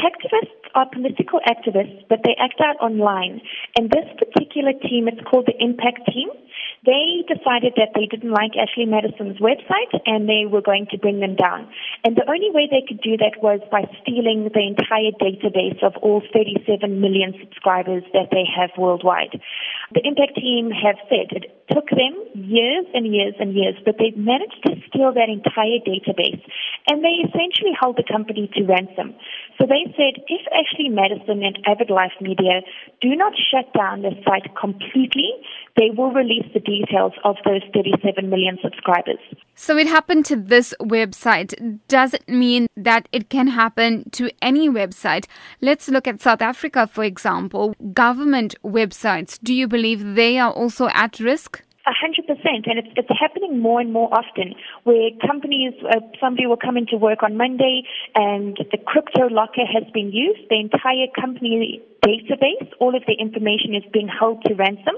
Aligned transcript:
hacktivists 0.00 0.60
are 0.74 0.88
political 0.88 1.40
activists, 1.46 2.08
but 2.08 2.20
they 2.24 2.34
act 2.38 2.60
out 2.60 2.76
online. 2.80 3.40
And 3.76 3.90
this 3.90 4.08
particular 4.18 4.72
team, 4.72 5.08
it's 5.08 5.20
called 5.28 5.46
the 5.46 5.56
Impact 5.62 6.08
Team. 6.08 6.28
They 6.86 7.20
decided 7.28 7.76
that 7.76 7.92
they 7.94 8.06
didn't 8.06 8.32
like 8.32 8.56
Ashley 8.56 8.86
Madison's 8.86 9.38
website 9.38 9.92
and 10.06 10.28
they 10.28 10.48
were 10.48 10.62
going 10.62 10.86
to 10.90 10.98
bring 10.98 11.20
them 11.20 11.36
down. 11.36 11.68
And 12.04 12.16
the 12.16 12.24
only 12.24 12.48
way 12.50 12.68
they 12.70 12.80
could 12.86 13.00
do 13.04 13.16
that 13.18 13.42
was 13.42 13.60
by 13.70 13.84
stealing 14.00 14.48
the 14.48 14.64
entire 14.64 15.12
database 15.20 15.82
of 15.84 15.96
all 16.00 16.22
37 16.32 17.00
million 17.00 17.34
subscribers 17.38 18.04
that 18.12 18.32
they 18.32 18.48
have 18.48 18.70
worldwide. 18.78 19.40
The 19.92 20.00
Impact 20.04 20.36
Team 20.36 20.70
have 20.70 20.96
said 21.08 21.36
it 21.36 21.52
took 21.68 21.90
them 21.90 22.16
years 22.34 22.86
and 22.94 23.06
years 23.06 23.34
and 23.38 23.54
years, 23.54 23.76
but 23.84 23.96
they've 23.98 24.16
managed 24.16 24.64
to 24.64 24.80
steal 24.88 25.12
that 25.12 25.28
entire 25.28 25.84
database 25.84 26.40
and 26.88 27.04
they 27.04 27.22
essentially 27.28 27.72
held 27.78 27.96
the 27.96 28.04
company 28.10 28.50
to 28.54 28.64
ransom. 28.64 29.14
So 29.58 29.66
they 29.66 29.84
said 29.96 30.22
if 30.28 30.40
Ashley 30.52 30.88
Madison 30.88 31.42
and 31.42 31.58
Avid 31.66 31.90
Life 31.90 32.12
Media 32.20 32.62
do 33.00 33.14
not 33.14 33.32
shut 33.36 33.72
down 33.74 34.02
the 34.02 34.12
site 34.24 34.54
completely, 34.58 35.30
they 35.76 35.90
will 35.96 36.12
release 36.12 36.46
the 36.54 36.60
details 36.60 37.12
of 37.24 37.36
those 37.44 37.62
37 37.74 38.28
million 38.28 38.58
subscribers. 38.62 39.18
So 39.54 39.76
it 39.76 39.86
happened 39.86 40.24
to 40.26 40.36
this 40.36 40.74
website. 40.80 41.80
Does 41.88 42.14
it 42.14 42.28
mean 42.28 42.66
that 42.76 43.08
it 43.12 43.28
can 43.28 43.48
happen 43.48 44.08
to 44.10 44.30
any 44.40 44.68
website? 44.68 45.26
Let's 45.60 45.88
look 45.88 46.08
at 46.08 46.20
South 46.20 46.42
Africa, 46.42 46.86
for 46.86 47.04
example. 47.04 47.74
Government 47.92 48.54
websites, 48.64 49.38
do 49.42 49.54
you 49.54 49.68
believe 49.68 50.14
they 50.14 50.38
are 50.38 50.52
also 50.52 50.88
at 50.88 51.20
risk? 51.20 51.62
A 51.86 51.92
hundred 51.96 52.26
percent, 52.26 52.68
and 52.68 52.78
it's 52.78 52.92
it's 52.94 53.08
happening 53.18 53.58
more 53.58 53.80
and 53.80 53.90
more 53.90 54.12
often. 54.12 54.52
Where 54.84 55.08
companies, 55.26 55.72
uh, 55.88 56.00
somebody 56.20 56.46
will 56.46 56.60
come 56.60 56.76
into 56.76 56.98
work 56.98 57.22
on 57.22 57.38
Monday, 57.38 57.84
and 58.14 58.54
the 58.70 58.76
crypto 58.76 59.28
locker 59.32 59.64
has 59.64 59.84
been 59.94 60.12
used. 60.12 60.44
The 60.50 60.60
entire 60.60 61.08
company 61.18 61.80
database, 62.04 62.68
all 62.80 62.94
of 62.94 63.02
the 63.06 63.14
information 63.14 63.74
is 63.74 63.84
being 63.92 64.08
held 64.08 64.44
to 64.44 64.54
ransom. 64.54 64.94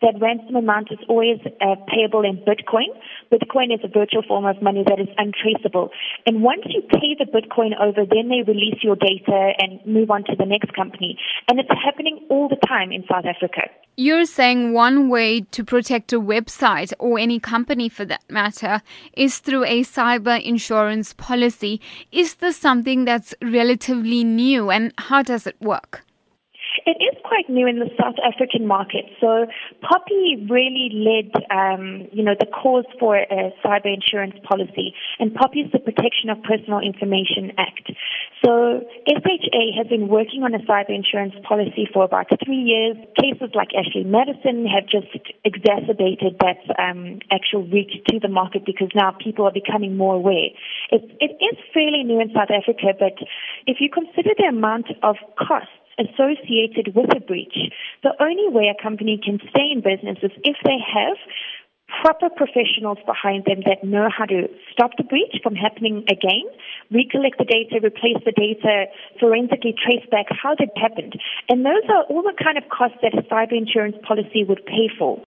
That 0.00 0.14
ransom 0.20 0.56
amount 0.56 0.88
is 0.90 0.98
always 1.08 1.38
uh, 1.60 1.76
payable 1.86 2.24
in 2.24 2.38
Bitcoin. 2.48 2.88
Bitcoin 3.30 3.72
is 3.72 3.80
a 3.84 3.88
virtual 3.88 4.22
form 4.22 4.46
of 4.46 4.60
money 4.62 4.84
that 4.88 5.00
is 5.00 5.08
untraceable. 5.18 5.90
And 6.26 6.42
once 6.42 6.62
you 6.66 6.80
pay 6.80 7.16
the 7.18 7.28
Bitcoin 7.28 7.72
over, 7.80 8.08
then 8.08 8.28
they 8.28 8.40
release 8.40 8.80
your 8.82 8.96
data 8.96 9.52
and 9.58 9.84
move 9.84 10.10
on 10.10 10.24
to 10.24 10.36
the 10.36 10.46
next 10.46 10.72
company. 10.74 11.18
And 11.48 11.60
it's 11.60 11.68
happening 11.84 12.26
all 12.30 12.48
the 12.48 12.60
time 12.66 12.90
in 12.90 13.04
South 13.10 13.24
Africa. 13.24 13.68
You're 14.04 14.24
saying 14.24 14.72
one 14.72 15.08
way 15.08 15.42
to 15.52 15.62
protect 15.62 16.12
a 16.12 16.18
website 16.18 16.92
or 16.98 17.20
any 17.20 17.38
company 17.38 17.88
for 17.88 18.04
that 18.06 18.28
matter 18.28 18.82
is 19.12 19.38
through 19.38 19.62
a 19.62 19.84
cyber 19.84 20.42
insurance 20.42 21.12
policy. 21.12 21.80
Is 22.10 22.34
this 22.34 22.56
something 22.56 23.04
that's 23.04 23.32
relatively 23.40 24.24
new 24.24 24.72
and 24.72 24.92
how 24.98 25.22
does 25.22 25.46
it 25.46 25.54
work? 25.60 26.04
It 26.84 26.98
is 26.98 27.16
quite 27.22 27.48
new 27.48 27.68
in 27.68 27.78
the 27.78 27.90
South 28.00 28.16
African 28.24 28.66
market. 28.66 29.04
So 29.20 29.46
POPI 29.84 30.50
really 30.50 30.90
led, 30.92 31.30
um, 31.50 32.08
you 32.12 32.24
know, 32.24 32.34
the 32.38 32.46
cause 32.46 32.84
for 32.98 33.16
a 33.16 33.52
cyber 33.64 33.94
insurance 33.94 34.34
policy, 34.42 34.94
and 35.20 35.30
POPI 35.32 35.66
is 35.66 35.72
the 35.72 35.78
Protection 35.78 36.30
of 36.30 36.42
Personal 36.42 36.80
Information 36.80 37.52
Act. 37.56 37.92
So 38.44 38.82
SHA 39.06 39.78
has 39.78 39.86
been 39.86 40.08
working 40.08 40.42
on 40.42 40.52
a 40.54 40.58
cyber 40.60 40.90
insurance 40.90 41.34
policy 41.46 41.88
for 41.92 42.04
about 42.04 42.26
three 42.44 42.58
years. 42.58 42.96
Cases 43.16 43.50
like 43.54 43.68
Ashley 43.74 44.02
Madison 44.02 44.66
have 44.66 44.86
just 44.88 45.06
exacerbated 45.44 46.38
that 46.40 46.58
um, 46.78 47.20
actual 47.30 47.62
reach 47.68 47.92
to 48.08 48.18
the 48.18 48.28
market 48.28 48.66
because 48.66 48.88
now 48.94 49.12
people 49.12 49.46
are 49.46 49.52
becoming 49.52 49.96
more 49.96 50.16
aware. 50.16 50.50
It, 50.90 51.02
it 51.20 51.38
is 51.38 51.58
fairly 51.72 52.02
new 52.02 52.20
in 52.20 52.32
South 52.34 52.50
Africa, 52.50 52.94
but 52.98 53.14
if 53.66 53.78
you 53.80 53.88
consider 53.88 54.30
the 54.36 54.46
amount 54.48 54.86
of 55.02 55.16
costs 55.38 55.70
associated 55.98 56.94
with 56.94 57.14
a 57.14 57.20
breach. 57.20 57.56
The 58.02 58.12
only 58.20 58.48
way 58.48 58.72
a 58.72 58.82
company 58.82 59.20
can 59.22 59.38
stay 59.50 59.70
in 59.70 59.82
business 59.82 60.18
is 60.22 60.32
if 60.42 60.56
they 60.64 60.78
have 60.80 61.16
proper 62.00 62.30
professionals 62.30 62.98
behind 63.04 63.44
them 63.44 63.60
that 63.66 63.84
know 63.84 64.08
how 64.08 64.24
to 64.24 64.48
stop 64.72 64.92
the 64.96 65.04
breach 65.04 65.36
from 65.42 65.54
happening 65.54 66.04
again, 66.08 66.46
recollect 66.90 67.38
the 67.38 67.44
data, 67.44 67.80
replace 67.82 68.22
the 68.24 68.32
data, 68.32 68.86
forensically 69.20 69.74
trace 69.76 70.04
back 70.10 70.26
how 70.30 70.54
that 70.54 70.70
happened. 70.76 71.20
And 71.48 71.66
those 71.66 71.84
are 71.88 72.04
all 72.08 72.22
the 72.22 72.34
kind 72.42 72.56
of 72.56 72.64
costs 72.70 72.98
that 73.02 73.12
a 73.12 73.22
cyber 73.28 73.52
insurance 73.52 73.96
policy 74.06 74.44
would 74.44 74.64
pay 74.64 74.88
for. 74.98 75.20